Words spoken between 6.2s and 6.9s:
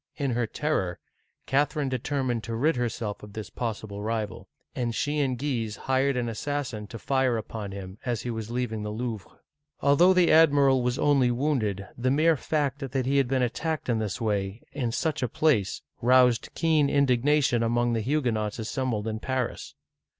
assassin